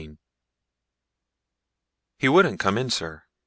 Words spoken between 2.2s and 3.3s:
wouldn't come in, sir.